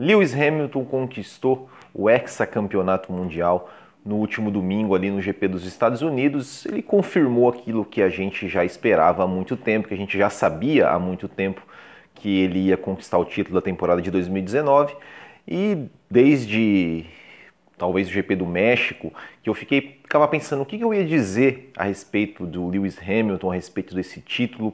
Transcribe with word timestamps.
Lewis 0.00 0.32
Hamilton 0.32 0.82
conquistou 0.86 1.68
o 1.92 2.08
hexacampeonato 2.08 3.12
mundial 3.12 3.68
no 4.02 4.16
último 4.16 4.50
domingo 4.50 4.94
ali 4.94 5.10
no 5.10 5.20
GP 5.20 5.46
dos 5.46 5.66
Estados 5.66 6.00
Unidos. 6.00 6.64
Ele 6.64 6.80
confirmou 6.80 7.50
aquilo 7.50 7.84
que 7.84 8.00
a 8.00 8.08
gente 8.08 8.48
já 8.48 8.64
esperava 8.64 9.24
há 9.24 9.26
muito 9.26 9.58
tempo, 9.58 9.88
que 9.88 9.92
a 9.92 9.98
gente 9.98 10.16
já 10.16 10.30
sabia 10.30 10.88
há 10.88 10.98
muito 10.98 11.28
tempo 11.28 11.60
que 12.14 12.40
ele 12.40 12.60
ia 12.60 12.78
conquistar 12.78 13.18
o 13.18 13.26
título 13.26 13.56
da 13.56 13.60
temporada 13.60 14.00
de 14.00 14.10
2019 14.10 14.96
e 15.46 15.86
desde 16.10 17.04
talvez 17.76 18.08
o 18.08 18.10
GP 18.10 18.36
do 18.36 18.46
México, 18.46 19.12
que 19.42 19.50
eu 19.50 19.54
fiquei 19.54 20.00
ficava 20.02 20.26
pensando 20.26 20.62
o 20.62 20.66
que 20.66 20.80
eu 20.80 20.94
ia 20.94 21.04
dizer 21.04 21.72
a 21.76 21.84
respeito 21.84 22.46
do 22.46 22.70
Lewis 22.70 22.98
Hamilton, 22.98 23.50
a 23.50 23.54
respeito 23.54 23.94
desse 23.94 24.22
título, 24.22 24.72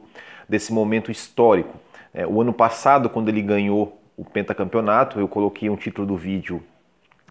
desse 0.48 0.72
momento 0.72 1.10
histórico. 1.10 1.80
É, 2.14 2.24
o 2.24 2.40
ano 2.40 2.52
passado, 2.52 3.10
quando 3.10 3.28
ele 3.28 3.42
ganhou 3.42 4.00
o 4.16 4.24
pentacampeonato. 4.24 5.20
Eu 5.20 5.28
coloquei 5.28 5.68
um 5.68 5.76
título 5.76 6.06
do 6.06 6.16
vídeo, 6.16 6.62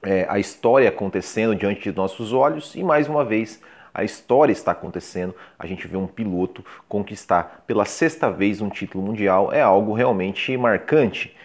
é, 0.03 0.25
a 0.29 0.37
história 0.37 0.87
acontecendo 0.87 1.55
diante 1.55 1.89
de 1.89 1.95
nossos 1.95 2.31
olhos, 2.31 2.75
e 2.75 2.83
mais 2.83 3.07
uma 3.07 3.25
vez 3.25 3.61
a 3.93 4.03
história 4.03 4.51
está 4.51 4.73
acontecendo. 4.73 5.33
A 5.57 5.65
gente 5.65 5.87
vê 5.87 5.95
um 5.97 6.05
piloto 6.05 6.63
conquistar 6.87 7.63
pela 7.65 7.85
sexta 7.85 8.29
vez 8.29 8.61
um 8.61 8.69
título 8.69 9.03
mundial, 9.03 9.51
é 9.51 9.61
algo 9.61 9.93
realmente 9.93 10.55
marcante. 10.57 11.35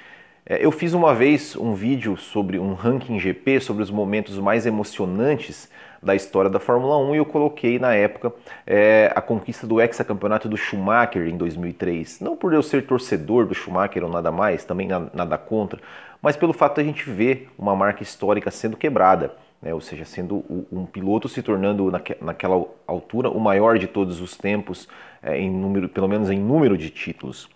É, 0.51 0.67
eu 0.67 0.73
fiz 0.73 0.95
uma 0.95 1.15
vez 1.15 1.55
um 1.55 1.75
vídeo 1.75 2.17
sobre 2.17 2.59
um 2.59 2.75
ranking 2.75 3.21
GP, 3.21 3.61
sobre 3.61 3.85
os 3.85 3.91
momentos 3.91 4.37
mais 4.37 4.67
emocionantes 4.67 5.71
da 6.03 6.13
história 6.13 6.51
da 6.51 6.59
Fórmula 6.59 6.99
1 6.99 7.15
e 7.15 7.19
eu 7.19 7.25
coloquei 7.25 7.79
na 7.79 7.95
época 7.95 8.33
é, 8.67 9.13
a 9.15 9.23
conquista 9.23 9.65
do 9.65 9.81
hexacampeonato 9.81 10.49
do 10.49 10.57
Schumacher 10.57 11.29
em 11.29 11.37
2003. 11.37 12.19
Não 12.19 12.37
por 12.37 12.53
eu 12.53 12.65
ser 12.65 12.85
torcedor 12.85 13.47
do 13.47 13.55
Schumacher 13.55 14.03
ou 14.03 14.11
nada 14.11 14.33
mais, 14.33 14.65
também 14.65 14.89
nada 14.89 15.39
contra, 15.39 15.81
mas 16.21 16.37
pelo 16.37 16.53
fato 16.53 16.75
de 16.75 16.81
a 16.81 16.85
gente 16.85 17.09
ver 17.09 17.49
uma 17.57 17.77
marca 17.77 18.03
histórica 18.03 18.51
sendo 18.51 18.77
quebrada. 18.77 19.33
Né, 19.63 19.73
ou 19.73 19.81
seja, 19.81 20.05
sendo 20.05 20.43
um 20.73 20.85
piloto 20.85 21.29
se 21.29 21.43
tornando 21.43 21.93
naquela 22.21 22.65
altura 22.89 23.29
o 23.29 23.39
maior 23.39 23.79
de 23.79 23.87
todos 23.87 24.21
os 24.21 24.37
tempos, 24.37 24.89
é, 25.23 25.39
em 25.39 25.49
número, 25.49 25.89
pelo 25.89 26.09
menos 26.09 26.29
em 26.29 26.41
número 26.41 26.77
de 26.77 26.91
títulos. 26.91 27.49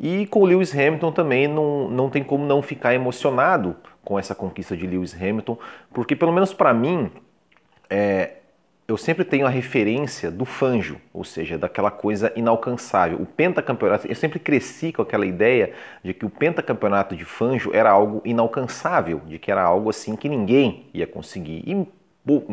E 0.00 0.26
com 0.26 0.44
Lewis 0.44 0.72
Hamilton 0.72 1.12
também 1.12 1.48
não, 1.48 1.88
não 1.88 2.08
tem 2.08 2.22
como 2.22 2.44
não 2.44 2.62
ficar 2.62 2.94
emocionado 2.94 3.76
com 4.04 4.18
essa 4.18 4.34
conquista 4.34 4.76
de 4.76 4.86
Lewis 4.86 5.14
Hamilton, 5.14 5.58
porque 5.92 6.14
pelo 6.14 6.32
menos 6.32 6.54
para 6.54 6.72
mim 6.72 7.10
é, 7.90 8.38
eu 8.88 8.96
sempre 8.96 9.22
tenho 9.22 9.46
a 9.46 9.50
referência 9.50 10.30
do 10.30 10.46
Fanjo, 10.46 10.98
ou 11.12 11.22
seja, 11.22 11.58
daquela 11.58 11.90
coisa 11.90 12.32
inalcançável. 12.34 13.20
O 13.20 13.26
pentacampeonato, 13.26 14.06
eu 14.06 14.14
sempre 14.14 14.38
cresci 14.38 14.94
com 14.94 15.02
aquela 15.02 15.26
ideia 15.26 15.74
de 16.02 16.14
que 16.14 16.24
o 16.24 16.30
pentacampeonato 16.30 17.14
de 17.14 17.22
Fanjo 17.22 17.70
era 17.74 17.90
algo 17.90 18.22
inalcançável, 18.24 19.20
de 19.26 19.38
que 19.38 19.50
era 19.50 19.62
algo 19.62 19.90
assim 19.90 20.16
que 20.16 20.26
ninguém 20.26 20.86
ia 20.94 21.06
conseguir. 21.06 21.62
E 21.66 21.86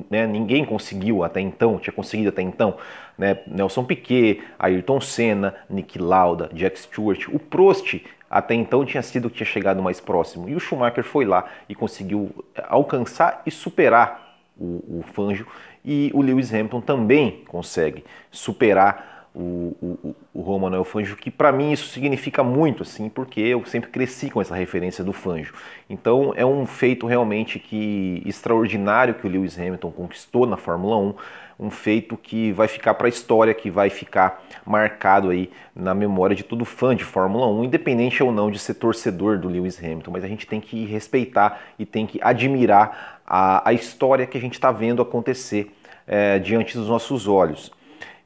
né, 0.10 0.26
ninguém 0.26 0.64
conseguiu 0.64 1.24
até 1.24 1.42
então, 1.42 1.78
tinha 1.78 1.94
conseguido 1.94 2.30
até 2.30 2.42
então. 2.42 2.78
Né, 3.18 3.40
Nelson 3.48 3.84
Piquet, 3.84 4.42
Ayrton 4.58 5.02
Senna, 5.02 5.56
Nick 5.70 6.00
Lauda, 6.00 6.50
Jack 6.54 6.80
Stewart, 6.80 7.28
o 7.30 7.40
Prost 7.40 8.02
até 8.30 8.54
então 8.54 8.84
tinha 8.84 9.04
sido 9.04 9.26
o 9.26 9.30
que 9.30 9.38
tinha 9.38 9.48
chegado 9.48 9.82
mais 9.82 10.00
próximo. 10.00 10.50
E 10.50 10.56
o 10.56 10.60
Schumacher 10.60 11.04
foi 11.04 11.26
lá 11.26 11.46
e 11.70 11.76
conseguiu 11.76 12.30
alcançar 12.68 13.42
e 13.46 13.52
superar 13.52 14.38
o, 14.58 15.00
o 15.00 15.06
Fangio, 15.14 15.48
e 15.84 16.10
o 16.14 16.22
Lewis 16.22 16.54
Hamilton 16.54 16.82
também 16.82 17.44
consegue 17.48 18.04
superar 18.32 19.15
o, 19.36 19.76
o, 19.82 20.16
o 20.34 20.42
Romano 20.42 20.84
Fangio, 20.86 21.18
que 21.18 21.30
para 21.30 21.52
mim 21.52 21.72
isso 21.72 21.90
significa 21.90 22.42
muito, 22.42 22.84
assim, 22.84 23.10
porque 23.10 23.42
eu 23.42 23.66
sempre 23.66 23.90
cresci 23.90 24.30
com 24.30 24.42
essa 24.42 24.56
referência 24.56 25.04
do 25.04 25.12
Fangio. 25.12 25.54
Então 25.90 26.34
é 26.36 26.46
um 26.46 26.66
feito 26.66 27.06
realmente 27.06 27.60
que 27.60 28.24
extraordinário 28.26 29.16
que 29.16 29.28
o 29.28 29.30
Lewis 29.30 29.60
Hamilton 29.60 29.92
conquistou 29.92 30.46
na 30.48 30.56
Fórmula 30.56 30.98
1 30.98 31.16
um 31.58 31.70
feito 31.70 32.18
que 32.18 32.52
vai 32.52 32.68
ficar 32.68 32.94
para 32.96 33.08
a 33.08 33.10
história, 33.10 33.54
que 33.54 33.70
vai 33.70 33.90
ficar 33.90 34.44
marcado 34.66 35.30
aí 35.30 35.50
na 35.74 35.94
memória 35.94 36.36
de 36.36 36.44
todo 36.44 36.66
fã 36.66 36.96
de 36.96 37.04
Fórmula 37.04 37.48
1, 37.48 37.64
independente 37.64 38.22
ou 38.22 38.32
não 38.32 38.52
de 38.52 38.60
ser 38.60 38.74
torcedor 38.74 39.38
do 39.38 39.48
Lewis 39.48 39.80
Hamilton, 39.80 40.12
mas 40.12 40.24
a 40.24 40.28
gente 40.28 40.46
tem 40.46 40.60
que 40.60 40.86
respeitar 40.86 41.62
e 41.80 41.86
tem 41.86 42.06
que 42.06 42.20
admirar 42.22 43.22
a, 43.26 43.70
a 43.70 43.74
história 43.74 44.26
que 44.26 44.38
a 44.38 44.42
gente 44.42 44.54
está 44.54 44.72
vendo 44.72 45.02
acontecer 45.02 45.72
é, 46.06 46.40
diante 46.40 46.78
dos 46.78 46.90
nossos 46.90 47.28
olhos. 47.28 47.72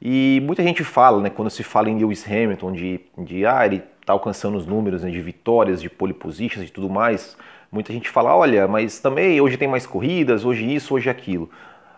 E 0.00 0.40
muita 0.44 0.62
gente 0.62 0.82
fala, 0.82 1.20
né, 1.20 1.30
quando 1.30 1.50
se 1.50 1.62
fala 1.62 1.90
em 1.90 1.98
Lewis 1.98 2.26
Hamilton, 2.26 2.72
de, 2.72 3.00
de 3.18 3.44
ah, 3.44 3.66
ele 3.66 3.82
está 4.00 4.12
alcançando 4.12 4.56
os 4.56 4.66
números 4.66 5.02
né, 5.02 5.10
de 5.10 5.20
vitórias, 5.20 5.80
de 5.80 5.90
pole 5.90 6.14
positions 6.14 6.68
e 6.68 6.72
tudo 6.72 6.88
mais, 6.88 7.36
muita 7.70 7.92
gente 7.92 8.08
fala, 8.08 8.34
olha, 8.34 8.66
mas 8.66 8.98
também 8.98 9.40
hoje 9.40 9.56
tem 9.56 9.68
mais 9.68 9.86
corridas, 9.86 10.44
hoje 10.44 10.74
isso, 10.74 10.94
hoje 10.94 11.10
aquilo 11.10 11.50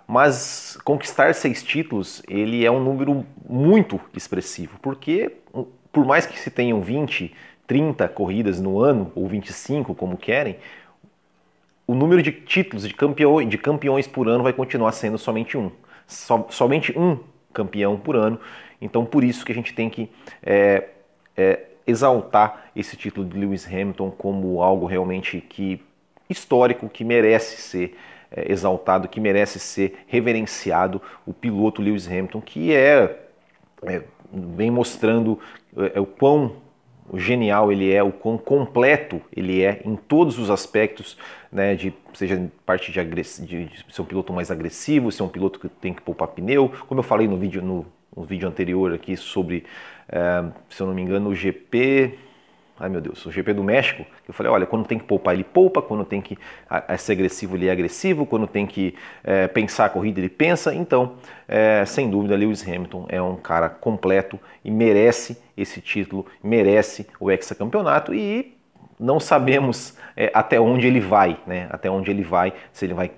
mas 0.06 0.76
conquistar 0.84 1.34
seis 1.34 1.62
títulos 1.62 2.22
ele 2.28 2.66
é 2.66 2.70
um 2.70 2.82
número 2.82 3.24
muito 3.48 4.00
expressivo, 4.14 4.78
porque 4.82 5.32
por 5.92 6.04
mais 6.04 6.26
que 6.26 6.38
se 6.38 6.50
tenham 6.50 6.80
20, 6.82 7.34
30 7.66 8.08
corridas 8.08 8.60
no 8.60 8.80
ano, 8.80 9.12
ou 9.14 9.26
25, 9.26 9.94
como 9.94 10.16
querem, 10.16 10.56
o 11.86 11.94
número 11.94 12.22
de 12.22 12.32
títulos 12.32 12.86
de 12.86 12.94
campeões, 12.94 13.48
de 13.48 13.58
campeões 13.58 14.06
por 14.06 14.28
ano 14.28 14.42
vai 14.42 14.52
continuar 14.52 14.92
sendo 14.92 15.18
somente 15.18 15.56
um. 15.56 15.70
So, 16.06 16.46
somente 16.50 16.96
um 16.98 17.18
campeão 17.52 17.98
por 17.98 18.16
ano. 18.16 18.38
Então, 18.80 19.04
por 19.04 19.22
isso 19.22 19.44
que 19.44 19.52
a 19.52 19.54
gente 19.54 19.74
tem 19.74 19.88
que 19.88 20.10
é, 20.42 20.88
é, 21.36 21.60
exaltar 21.86 22.70
esse 22.74 22.96
título 22.96 23.26
de 23.26 23.38
Lewis 23.38 23.66
Hamilton 23.66 24.10
como 24.10 24.62
algo 24.62 24.86
realmente 24.86 25.40
que 25.40 25.80
histórico, 26.28 26.88
que 26.88 27.04
merece 27.04 27.60
ser 27.60 27.96
é, 28.30 28.50
exaltado, 28.50 29.08
que 29.08 29.20
merece 29.20 29.58
ser 29.58 30.04
reverenciado, 30.06 31.00
o 31.26 31.32
piloto 31.32 31.82
Lewis 31.82 32.08
Hamilton, 32.08 32.40
que 32.40 32.74
é, 32.74 33.18
é 33.84 34.02
vem 34.32 34.70
mostrando 34.70 35.38
é, 35.94 36.00
o 36.00 36.06
quão 36.06 36.56
genial 37.14 37.70
ele 37.72 37.92
é, 37.92 38.02
o 38.02 38.12
quão 38.12 38.38
completo 38.38 39.20
ele 39.34 39.62
é 39.62 39.82
em 39.84 39.96
todos 39.96 40.38
os 40.38 40.50
aspectos, 40.50 41.16
né, 41.50 41.74
de, 41.74 41.92
seja 42.14 42.50
parte 42.64 42.90
de, 42.90 43.04
de, 43.04 43.64
de, 43.66 43.84
ser 43.90 44.02
um 44.02 44.04
piloto 44.04 44.32
mais 44.32 44.50
agressivo, 44.50 45.10
ser 45.12 45.22
um 45.22 45.28
piloto 45.28 45.58
que 45.58 45.68
tem 45.68 45.92
que 45.92 46.02
poupar 46.02 46.28
pneu, 46.28 46.72
como 46.86 47.00
eu 47.00 47.04
falei 47.04 47.26
no 47.26 47.36
vídeo, 47.36 47.62
no, 47.62 47.86
no 48.16 48.24
vídeo 48.24 48.48
anterior 48.48 48.94
aqui 48.94 49.16
sobre, 49.16 49.64
é, 50.08 50.44
se 50.68 50.80
eu 50.80 50.86
não 50.86 50.94
me 50.94 51.02
engano, 51.02 51.30
o 51.30 51.34
GP 51.34 52.18
ai 52.82 52.88
meu 52.88 53.00
Deus, 53.00 53.24
o 53.24 53.30
GP 53.30 53.54
do 53.54 53.62
México, 53.62 54.04
eu 54.26 54.34
falei, 54.34 54.50
olha, 54.50 54.66
quando 54.66 54.84
tem 54.86 54.98
que 54.98 55.04
poupar 55.04 55.34
ele 55.34 55.44
poupa, 55.44 55.80
quando 55.80 56.04
tem 56.04 56.20
que 56.20 56.36
ser 56.98 57.12
agressivo 57.12 57.56
ele 57.56 57.68
é 57.68 57.70
agressivo, 57.70 58.26
quando 58.26 58.44
tem 58.46 58.66
que 58.66 58.96
é, 59.22 59.46
pensar 59.46 59.84
a 59.84 59.88
corrida 59.88 60.18
ele 60.18 60.28
pensa, 60.28 60.74
então, 60.74 61.14
é, 61.46 61.84
sem 61.86 62.10
dúvida, 62.10 62.34
Lewis 62.34 62.66
Hamilton 62.66 63.06
é 63.08 63.22
um 63.22 63.36
cara 63.36 63.68
completo 63.68 64.38
e 64.64 64.70
merece 64.70 65.40
esse 65.56 65.80
título, 65.80 66.26
merece 66.42 67.06
o 67.20 67.30
hexacampeonato 67.30 68.12
e 68.12 68.56
não 68.98 69.20
sabemos 69.20 69.96
é, 70.16 70.32
até 70.34 70.60
onde 70.60 70.84
ele 70.84 71.00
vai, 71.00 71.38
né? 71.46 71.68
Até 71.70 71.88
onde 71.88 72.10
ele 72.10 72.24
vai, 72.24 72.52
se 72.72 72.84
ele 72.84 72.94
vai 72.94 73.12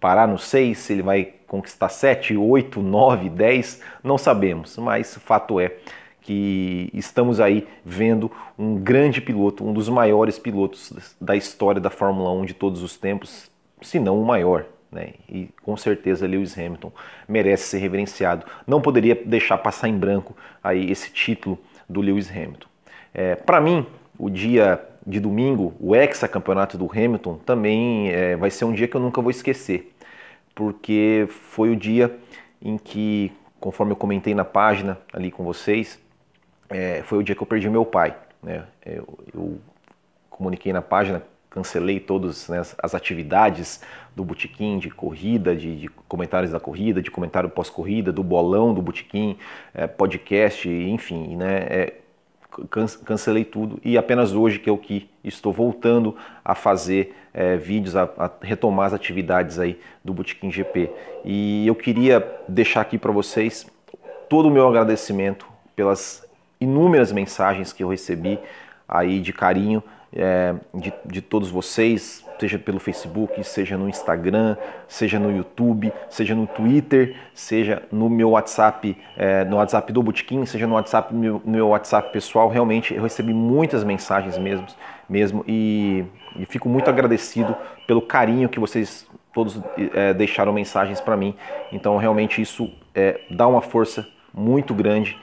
parar 0.00 0.26
no 0.26 0.38
6, 0.38 0.76
se 0.76 0.92
ele 0.94 1.02
vai 1.02 1.32
conquistar 1.46 1.88
7, 1.88 2.36
8, 2.36 2.80
9, 2.80 3.28
10, 3.28 3.82
não 4.02 4.18
sabemos, 4.18 4.76
mas 4.78 5.14
fato 5.16 5.60
é 5.60 5.76
que 6.20 6.90
estamos 6.92 7.40
aí 7.40 7.66
vendo 7.84 8.30
um 8.58 8.76
grande 8.76 9.20
piloto, 9.20 9.64
um 9.64 9.72
dos 9.72 9.88
maiores 9.88 10.38
pilotos 10.38 11.14
da 11.20 11.34
história 11.34 11.80
da 11.80 11.90
Fórmula 11.90 12.30
1 12.32 12.44
de 12.44 12.54
todos 12.54 12.82
os 12.82 12.96
tempos, 12.96 13.50
se 13.80 13.98
não 13.98 14.20
o 14.20 14.26
maior. 14.26 14.66
Né? 14.92 15.14
E 15.28 15.48
com 15.62 15.76
certeza 15.76 16.26
Lewis 16.26 16.58
Hamilton 16.58 16.92
merece 17.28 17.68
ser 17.68 17.78
reverenciado. 17.78 18.44
Não 18.66 18.80
poderia 18.80 19.14
deixar 19.14 19.56
passar 19.58 19.88
em 19.88 19.96
branco 19.96 20.36
aí 20.62 20.90
esse 20.90 21.12
título 21.12 21.58
do 21.88 22.00
Lewis 22.00 22.28
Hamilton. 22.30 22.68
É, 23.14 23.36
Para 23.36 23.60
mim, 23.60 23.86
o 24.18 24.28
dia 24.28 24.84
de 25.06 25.18
domingo, 25.18 25.74
o 25.80 25.94
hexacampeonato 25.94 26.76
do 26.76 26.90
Hamilton, 26.90 27.38
também 27.38 28.10
é, 28.10 28.36
vai 28.36 28.50
ser 28.50 28.64
um 28.64 28.72
dia 28.72 28.86
que 28.86 28.96
eu 28.96 29.00
nunca 29.00 29.22
vou 29.22 29.30
esquecer, 29.30 29.92
porque 30.54 31.26
foi 31.28 31.70
o 31.70 31.76
dia 31.76 32.14
em 32.60 32.76
que, 32.76 33.32
conforme 33.58 33.92
eu 33.92 33.96
comentei 33.96 34.34
na 34.34 34.44
página 34.44 34.98
ali 35.12 35.30
com 35.30 35.42
vocês, 35.42 35.98
é, 36.70 37.02
foi 37.02 37.18
o 37.18 37.22
dia 37.22 37.34
que 37.34 37.42
eu 37.42 37.46
perdi 37.46 37.68
meu 37.68 37.84
pai. 37.84 38.16
Né? 38.42 38.64
Eu, 38.84 39.18
eu 39.34 39.60
comuniquei 40.28 40.72
na 40.72 40.80
página, 40.80 41.22
cancelei 41.50 41.98
todas 42.00 42.48
né, 42.48 42.62
as 42.78 42.94
atividades 42.94 43.82
do 44.14 44.24
Botequim, 44.24 44.78
de 44.78 44.88
corrida, 44.88 45.54
de, 45.54 45.76
de, 45.76 45.88
comentários 46.08 46.52
da 46.52 46.60
corrida, 46.60 47.02
de 47.02 47.10
comentário 47.10 47.50
pós-corrida, 47.50 48.12
do 48.12 48.22
bolão 48.22 48.72
do 48.72 48.80
Botequim, 48.80 49.36
é, 49.74 49.86
podcast, 49.86 50.68
enfim, 50.68 51.36
né, 51.36 51.58
é, 51.68 51.94
cancelei 53.04 53.44
tudo 53.44 53.78
e 53.84 53.96
apenas 53.96 54.32
hoje 54.32 54.58
que 54.58 54.68
eu 54.68 54.76
que 54.76 55.08
estou 55.22 55.52
voltando 55.52 56.16
a 56.44 56.54
fazer 56.54 57.14
é, 57.32 57.56
vídeos, 57.56 57.94
a, 57.94 58.04
a, 58.18 58.30
retomar 58.42 58.86
as 58.86 58.94
atividades 58.94 59.58
aí 59.58 59.78
do 60.04 60.12
Botequim 60.12 60.50
GP. 60.50 60.90
E 61.24 61.66
eu 61.66 61.74
queria 61.74 62.26
deixar 62.48 62.80
aqui 62.80 62.98
para 62.98 63.12
vocês 63.12 63.66
todo 64.28 64.48
o 64.48 64.50
meu 64.50 64.66
agradecimento 64.68 65.46
pelas 65.76 66.28
inúmeras 66.60 67.10
mensagens 67.12 67.72
que 67.72 67.82
eu 67.82 67.88
recebi 67.88 68.38
aí 68.88 69.20
de 69.20 69.32
carinho 69.32 69.82
é, 70.12 70.54
de, 70.74 70.92
de 71.06 71.22
todos 71.22 71.48
vocês, 71.50 72.24
seja 72.38 72.58
pelo 72.58 72.80
Facebook, 72.80 73.42
seja 73.44 73.76
no 73.76 73.88
Instagram, 73.88 74.56
seja 74.88 75.18
no 75.18 75.34
YouTube, 75.34 75.92
seja 76.08 76.34
no 76.34 76.46
Twitter, 76.46 77.14
seja 77.34 77.82
no 77.92 78.08
meu 78.08 78.30
WhatsApp, 78.30 78.96
é, 79.16 79.44
no 79.44 79.56
WhatsApp 79.56 79.92
do 79.92 80.02
Botequim, 80.02 80.44
seja 80.46 80.66
no 80.66 80.74
WhatsApp 80.74 81.14
meu, 81.14 81.40
meu 81.44 81.68
WhatsApp 81.68 82.12
pessoal. 82.12 82.48
Realmente 82.48 82.94
eu 82.94 83.02
recebi 83.02 83.32
muitas 83.32 83.84
mensagens 83.84 84.36
mesmo, 84.36 84.66
mesmo 85.08 85.44
e, 85.46 86.04
e 86.36 86.46
fico 86.46 86.68
muito 86.68 86.88
agradecido 86.88 87.54
pelo 87.86 88.02
carinho 88.02 88.48
que 88.48 88.58
vocês 88.58 89.06
todos 89.32 89.60
é, 89.94 90.12
deixaram 90.12 90.52
mensagens 90.52 91.00
para 91.00 91.16
mim. 91.16 91.36
Então 91.70 91.96
realmente 91.98 92.42
isso 92.42 92.72
é, 92.94 93.20
dá 93.30 93.46
uma 93.46 93.60
força 93.60 94.08
muito 94.34 94.74
grande 94.74 95.16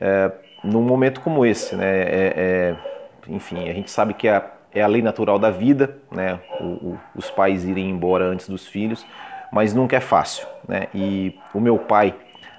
é, 0.00 0.30
num 0.62 0.82
momento 0.82 1.20
como 1.20 1.44
esse, 1.44 1.74
né? 1.76 2.02
É, 2.02 2.34
é, 2.36 2.76
enfim, 3.28 3.68
a 3.68 3.72
gente 3.72 3.90
sabe 3.90 4.14
que 4.14 4.28
a 4.28 4.50
é 4.72 4.82
a 4.82 4.86
lei 4.86 5.02
natural 5.02 5.38
da 5.38 5.50
vida, 5.50 5.98
né? 6.10 6.38
O, 6.60 6.64
o, 6.64 7.00
os 7.16 7.30
pais 7.30 7.64
irem 7.64 7.90
embora 7.90 8.24
antes 8.24 8.48
dos 8.48 8.66
filhos, 8.66 9.04
mas 9.52 9.74
nunca 9.74 9.96
é 9.96 10.00
fácil, 10.00 10.46
né? 10.66 10.86
E 10.94 11.36
o 11.52 11.60
meu 11.60 11.78
pai, 11.78 12.14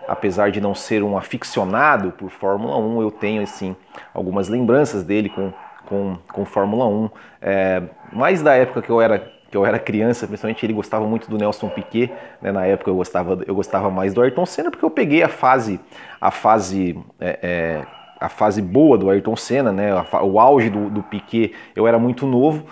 apesar 0.08 0.52
de 0.52 0.60
não 0.60 0.76
ser 0.76 1.04
um 1.04 1.18
aficionado 1.18 2.12
por 2.12 2.30
Fórmula 2.30 2.78
1, 2.78 3.02
eu 3.02 3.12
tenho 3.12 3.42
assim 3.42 3.76
algumas 4.14 4.50
lembranças 4.50 5.04
dele 5.04 5.30
com, 5.30 5.54
com, 5.86 6.18
com 6.32 6.46
Fórmula 6.46 6.86
1, 6.86 7.10
é, 7.42 7.82
mais 8.12 8.42
da 8.42 8.56
época 8.56 8.82
que 8.82 8.90
eu 8.90 9.02
era 9.02 9.32
que 9.52 9.58
eu 9.58 9.66
era 9.66 9.78
criança, 9.78 10.26
principalmente 10.26 10.66
ele 10.66 10.72
gostava 10.72 11.06
muito 11.06 11.30
do 11.30 11.38
Nelson 11.38 11.68
Piquet, 11.68 12.10
né? 12.42 12.54
na 12.54 12.66
época 12.66 12.90
eu 12.90 12.96
gostava, 12.96 13.44
eu 13.46 13.54
gostava 13.54 13.90
mais 13.90 14.14
do 14.14 14.22
Ayrton 14.22 14.46
Senna 14.46 14.72
porque 14.72 14.86
eu 14.86 14.90
peguei 14.90 15.22
a 15.22 15.28
fase, 15.28 15.78
a 16.22 16.32
fase 16.32 16.98
é, 17.20 17.40
é, 17.44 17.86
a 18.22 18.30
fase 18.30 18.62
boa 18.62 18.98
do 18.98 19.10
Ayrton 19.10 19.36
Senna, 19.36 19.72
né? 19.72 19.90
O 20.22 20.40
auge 20.40 20.70
do, 20.70 20.90
do 20.92 21.02
Piquet, 21.02 21.54
eu 21.76 21.88
era 21.88 21.98
muito 21.98 22.28
novo. 22.28 22.66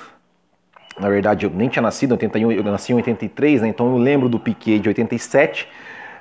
Na 1.00 1.10
verdade, 1.10 1.46
eu 1.46 1.50
nem 1.50 1.68
tinha 1.68 1.81
nascido, 1.81 2.12
81, 2.12 2.52
eu 2.52 2.64
nasci 2.64 2.94
em 2.94 2.96
83, 2.96 3.64
né? 3.64 3.68
Então 3.68 3.90
eu 3.90 3.98
lembro 3.98 4.30
do 4.30 4.40
Piquet 4.40 4.78
de 4.78 4.90
87. 4.90 5.68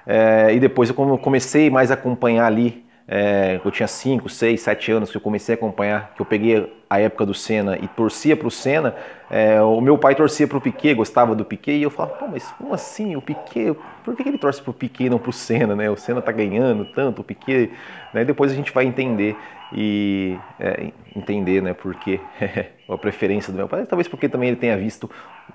É, 0.07 0.55
e 0.55 0.59
depois 0.59 0.89
eu 0.89 0.95
comecei 1.19 1.69
mais 1.69 1.91
a 1.91 1.95
acompanhar 1.95 2.47
ali 2.47 2.88
é, 3.11 3.59
eu 3.65 3.71
tinha 3.71 3.89
5, 3.89 4.29
6, 4.29 4.61
7 4.61 4.93
anos 4.93 5.11
que 5.11 5.17
eu 5.17 5.21
comecei 5.21 5.55
a 5.55 5.57
acompanhar, 5.57 6.13
que 6.15 6.21
eu 6.21 6.27
peguei 6.27 6.71
a 6.91 7.01
época 7.01 7.25
do 7.25 7.33
Senna 7.33 7.79
e 7.79 7.89
torcia 7.89 8.37
para 8.37 8.47
o 8.47 8.51
Senna, 8.51 8.95
é, 9.31 9.63
o 9.63 9.81
meu 9.81 9.97
pai 9.97 10.15
torcia 10.15 10.47
para 10.47 10.59
o 10.59 10.61
Piquet, 10.61 10.95
gostava 10.95 11.35
do 11.35 11.43
Piquet, 11.43 11.79
e 11.79 11.83
eu 11.83 11.91
falava, 11.91 12.17
pô, 12.17 12.29
mas 12.29 12.47
como 12.53 12.75
assim, 12.75 13.17
o 13.17 13.23
Piquet, 13.23 13.75
por 14.05 14.15
que 14.15 14.29
ele 14.29 14.37
torce 14.37 14.61
para 14.61 14.71
o 14.71 14.75
Piquet 14.75 15.07
e 15.07 15.11
não 15.11 15.19
para 15.19 15.31
o 15.31 15.33
Senna, 15.33 15.75
né? 15.75 15.89
O 15.89 15.97
Senna 15.97 16.21
tá 16.21 16.31
ganhando 16.33 16.85
tanto, 16.93 17.23
o 17.23 17.25
Piquet, 17.25 17.71
né? 18.13 18.27
Depois 18.27 18.53
a 18.53 18.55
gente 18.55 18.73
vai 18.73 18.85
entender 18.85 19.35
e 19.73 20.37
é, 20.61 20.91
entender, 21.17 21.63
né, 21.63 21.75
porque 21.75 22.21
a 22.89 22.99
preferência 22.99 23.53
do 23.53 23.57
meu 23.57 23.69
pai, 23.69 23.85
talvez 23.87 24.09
porque 24.09 24.29
também 24.29 24.49
ele 24.49 24.57
tenha 24.57 24.77
visto, 24.77 25.11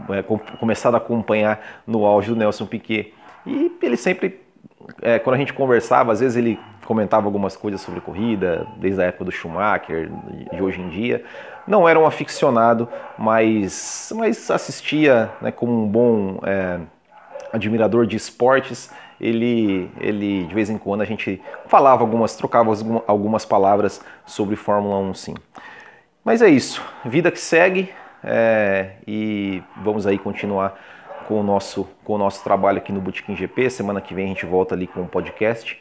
é, 0.10 0.24
começado 0.60 0.96
a 0.96 0.98
acompanhar 0.98 1.84
no 1.86 2.06
auge 2.06 2.30
do 2.30 2.36
Nelson 2.36 2.66
Piquet, 2.66 3.14
e 3.46 3.72
ele 3.82 3.98
sempre 3.98 4.44
é, 5.02 5.20
quando 5.20 5.36
a 5.36 5.40
gente 5.40 5.54
conversava, 5.54 6.12
às 6.12 6.20
vezes 6.20 6.38
ele 6.38 6.60
comentava 6.86 7.26
algumas 7.28 7.56
coisas 7.56 7.82
sobre 7.82 8.02
corrida, 8.02 8.68
desde 8.78 9.02
a 9.02 9.06
época 9.06 9.26
do 9.26 9.32
Schumacher, 9.32 10.10
de 10.52 10.62
hoje 10.62 10.82
em 10.82 10.90
dia. 10.90 11.24
Não 11.68 11.88
era 11.88 12.00
um 12.00 12.06
aficionado, 12.06 12.90
mas, 13.18 14.12
mas 14.16 14.52
assistia 14.52 15.32
né, 15.42 15.52
como 15.52 15.72
um 15.72 15.88
bom 15.88 16.40
é, 16.44 16.80
admirador 17.52 18.06
de 18.06 18.18
esportes. 18.18 18.92
Ele, 19.20 19.90
ele, 20.00 20.46
de 20.46 20.54
vez 20.54 20.70
em 20.70 20.78
quando, 20.78 21.02
a 21.02 21.06
gente 21.06 21.42
falava 21.68 22.04
algumas, 22.04 22.36
trocava 22.36 22.72
algumas 23.08 23.46
palavras 23.46 24.02
sobre 24.26 24.56
Fórmula 24.56 24.98
1, 24.98 25.14
sim. 25.14 25.36
Mas 26.24 26.42
é 26.42 26.50
isso, 26.50 26.82
vida 27.06 27.32
que 27.32 27.40
segue 27.40 27.90
é, 28.24 28.92
e 29.06 29.62
vamos 29.78 30.08
aí 30.08 30.18
continuar 30.18 30.80
com 31.28 31.40
o 31.40 31.44
nosso, 31.44 31.88
com 32.04 32.14
o 32.14 32.18
nosso 32.18 32.44
trabalho 32.44 32.78
aqui 32.78 32.92
no 32.92 33.02
Botequim 33.02 33.36
GP. 33.36 33.70
Semana 33.70 34.02
que 34.02 34.14
vem 34.14 34.26
a 34.26 34.28
gente 34.30 34.46
volta 34.46 34.76
ali 34.76 34.88
com 34.88 35.02
um 35.02 35.08
podcast. 35.08 35.80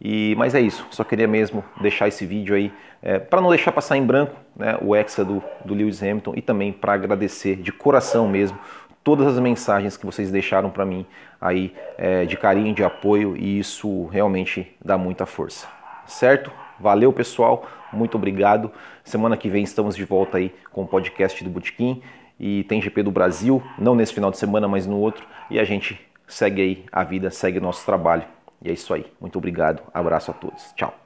E, 0.00 0.34
mas 0.36 0.54
é 0.54 0.60
isso, 0.60 0.86
só 0.90 1.04
queria 1.04 1.28
mesmo 1.28 1.64
deixar 1.80 2.08
esse 2.08 2.26
vídeo 2.26 2.54
aí 2.54 2.72
é, 3.02 3.18
para 3.18 3.40
não 3.40 3.48
deixar 3.48 3.70
passar 3.70 3.96
em 3.96 4.04
branco 4.04 4.34
né, 4.56 4.76
o 4.82 4.94
Hexa 4.94 5.24
do, 5.24 5.42
do 5.64 5.74
Lewis 5.74 6.02
Hamilton 6.02 6.32
e 6.36 6.42
também 6.42 6.72
para 6.72 6.94
agradecer 6.94 7.56
de 7.56 7.70
coração 7.70 8.28
mesmo 8.28 8.58
todas 9.04 9.26
as 9.26 9.38
mensagens 9.38 9.96
que 9.96 10.06
vocês 10.06 10.30
deixaram 10.30 10.70
para 10.70 10.84
mim 10.84 11.06
aí 11.40 11.74
é, 11.98 12.24
de 12.24 12.36
carinho, 12.36 12.74
de 12.74 12.82
apoio 12.82 13.36
e 13.36 13.58
isso 13.58 14.06
realmente 14.06 14.74
dá 14.82 14.96
muita 14.96 15.26
força, 15.26 15.68
certo? 16.06 16.50
Valeu 16.80 17.12
pessoal, 17.12 17.68
muito 17.92 18.16
obrigado. 18.16 18.72
Semana 19.04 19.36
que 19.36 19.48
vem 19.48 19.62
estamos 19.62 19.94
de 19.94 20.04
volta 20.04 20.38
aí 20.38 20.52
com 20.72 20.82
o 20.82 20.86
podcast 20.86 21.44
do 21.44 21.50
Botequim 21.50 22.02
e 22.40 22.64
tem 22.64 22.80
GP 22.80 23.02
do 23.02 23.10
Brasil, 23.10 23.62
não 23.78 23.94
nesse 23.94 24.14
final 24.14 24.30
de 24.30 24.38
semana, 24.38 24.66
mas 24.66 24.86
no 24.86 24.98
outro, 24.98 25.24
e 25.50 25.60
a 25.60 25.64
gente 25.64 26.00
segue 26.26 26.62
aí 26.62 26.84
a 26.90 27.04
vida, 27.04 27.30
segue 27.30 27.58
o 27.58 27.62
nosso 27.62 27.84
trabalho. 27.84 28.24
E 28.62 28.70
é 28.70 28.72
isso 28.72 28.92
aí. 28.94 29.12
Muito 29.20 29.36
obrigado. 29.38 29.82
Abraço 29.92 30.30
a 30.30 30.34
todos. 30.34 30.72
Tchau. 30.74 31.03